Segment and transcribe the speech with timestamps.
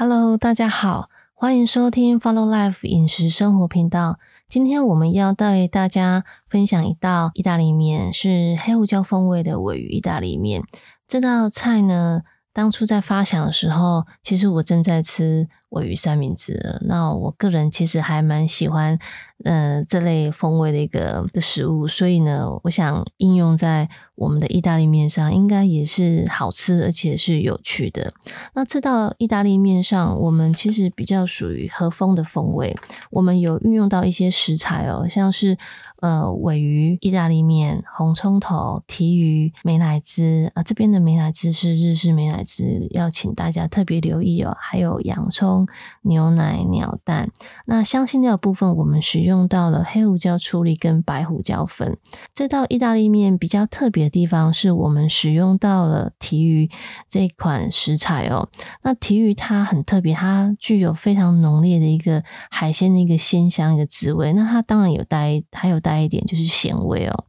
[0.00, 4.20] Hello，大家好，欢迎收听 Follow Life 饮食生活频道。
[4.48, 10.62] 今天我们要带大家分享一道意大利面，是黑胡椒风味的尾鱼意大利面。
[11.08, 12.20] 这道菜呢，
[12.52, 16.80] 当初在发想的时候，其实我正在吃尾鱼三明治。
[16.82, 18.98] 那我个人其实还蛮喜欢。
[19.44, 28.12] 呃，这类风味的一个的食物，所以呢，我想应用在我们的意大利面上，应该也是好吃，而且是有趣的。
[28.54, 32.74] 那这道意大利面上，我们其实比较属于和风的风味，
[33.12, 35.56] 我们有运用到一些食材哦，像是
[36.00, 44.56] 呃尾鱼意大利面、红葱头、提鱼、美乃滋啊，这边的美乃滋是日式美乃滋，要请大家特别留意哦。
[44.60, 45.57] 还有洋葱、
[46.02, 47.30] 牛奶、鸟蛋。
[47.66, 49.48] 那香辛料部分，我们使用。
[49.48, 51.96] 到了黑胡椒处理跟白胡椒粉。
[52.34, 56.68] 这道意大利面比较特别的地方是我们使用到了提鱼
[57.08, 58.48] 这款食材哦。
[58.82, 64.32] 那提鱼它很特别，它具有非常浓烈的一个海鲜的一个鲜香一个滋味。
[64.34, 67.24] 那它当然有带，还有带一点就是咸味哦。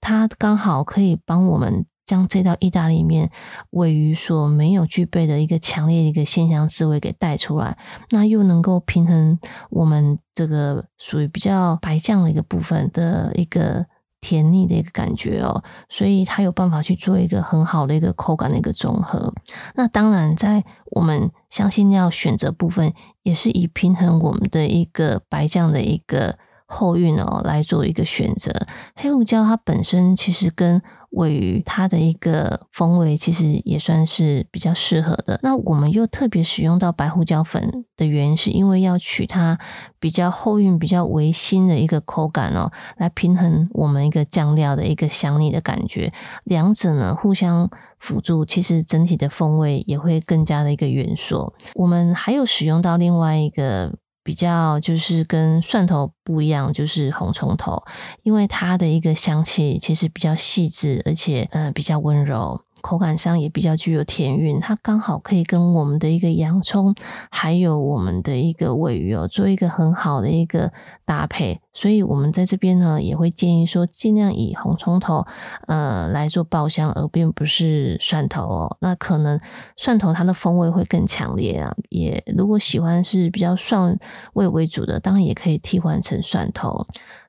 [0.00, 1.86] 它刚好可以帮我们。
[2.06, 3.30] 将这道意大利面
[3.70, 7.76] 位于所没有具备的一个强烈的一个鲜香滋味给带出来，
[8.10, 9.38] 那又能够平衡
[9.70, 13.86] 我们这个属于比较白酱的一个部分的一个
[14.20, 19.34] 甜腻的一个感觉哦，所以它有办法去做一个很好的一个口感的一个综合。
[19.74, 28.50] 那当然，在我们相信要选择部分，也是以平衡我们的一个白酱的一个后韵哦来做一个选择。
[28.94, 30.80] 黑胡椒它本身其实跟
[31.14, 35.38] 位于它的一个风味其实也算是比较适合的。
[35.42, 39.58] 那我们又特别使用到白胡椒粉的原因，是因为要取它
[39.98, 46.12] 比较后韵、比较微辛的一个口感哦，来平衡我们一个酱料的一个香腻的感觉。
[46.44, 51.52] 两者呢互相辅助，其实整体的风味也会更加的一个圆缩。
[51.74, 53.92] 我们还有使用到另外一个。
[54.24, 57.80] 比较就是跟蒜头不一样，就是红葱头，
[58.22, 62.60] 因为它的一个香气其实比较细致，而且嗯比较温柔。
[62.84, 66.94] 口感上也比较具有甜韵，它刚好可以跟我们的一个洋葱，
[67.30, 70.70] 还有我们的一个尾鱼哦，做一个很好的一个
[71.06, 71.62] 搭配。
[71.72, 75.26] 所以，我们在这边呢，也会建议说，尽量以红葱头
[75.66, 78.76] 呃来做爆香，而并不是蒜头哦。
[78.80, 79.40] 那可能
[79.76, 81.74] 蒜头它的风味会更强烈啊。
[81.88, 83.98] 也如果喜欢是比较蒜
[84.34, 86.86] 味为主的，当然也可以替换成蒜头。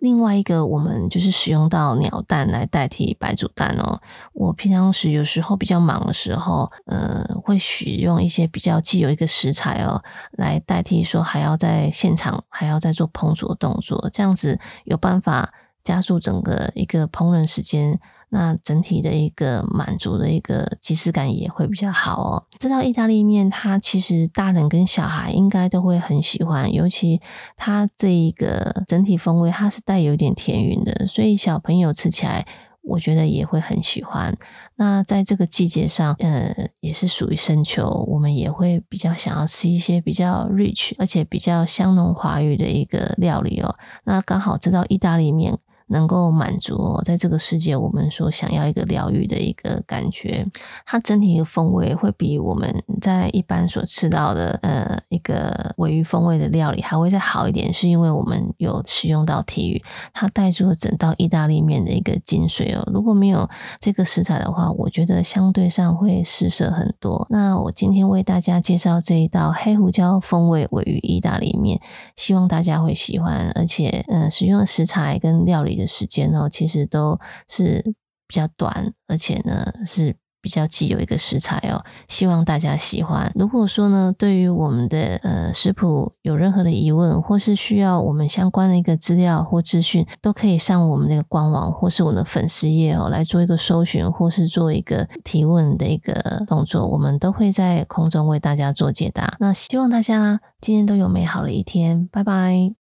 [0.00, 4.00] 另外一个，我们就是使用到鸟蛋来代替白煮蛋哦。
[4.32, 10.00] 我平常时有时候比较忙的时候，呃，会使用一些比较既有一个食材哦，
[10.32, 17.98] 来代替说还要在现场还要再做烹煮的动作，这样子有办法加速整个一个烹饪时间。
[18.30, 22.44] 那整体的一个满足的一个即视感也会比较好哦。
[22.58, 27.20] 这道意大利面，它其实大人跟小孩应该都会很喜欢，尤其
[27.56, 32.46] 它这一个整体风味，它是带有点甜韵的，所以小朋友吃起来，
[32.82, 34.36] 我觉得也会很喜欢。
[34.76, 43.74] 那在这个季节上，呃，也是属于深秋，我们也会比较想要吃一些比较 rich 而且比较香浓华语的一个料理哦。
[44.04, 45.58] 那刚好这道意大利面。
[45.88, 50.46] 能够满足在这个世界我们所想要一个疗愈的一个感觉，
[50.84, 59.82] 它整体的风味会比我们在一般所吃到的呃一个尾鱼风味的料理还会再好一点，是因为我们有使用到体鱼，
[60.12, 62.82] 它带出了整道意大利面的一个精髓哦。
[62.92, 63.48] 如果没有
[63.80, 67.26] 这个食材的话，我觉得相对上会失色很多。
[67.30, 71.80] 那我今天为大家介绍这一道黑胡椒风味尾鱼意大利面，
[72.14, 75.77] 希望大家会喜欢，而且呃使用的食材跟料理。
[75.78, 77.18] 的时间呢，其实都
[77.48, 77.82] 是
[78.26, 83.30] 比较短，而且呢是比较既有一个食材哦，希望大家喜欢。
[83.34, 99.36] 如果说呢，对于我们的呃食谱有任何的疑问，或是需要我们相关的一个资料或资讯，都可以上我们那个官网或是我们的粉丝页哦来做一个搜寻，或是做一个提问的一个动作，我们都会在空中为大家做解答。
[99.40, 102.77] 那希望大家今天都有美好的一天，拜拜。